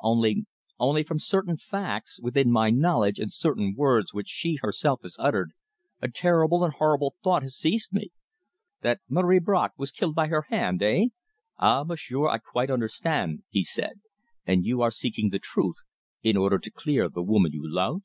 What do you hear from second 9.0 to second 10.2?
Marie Bracq was killed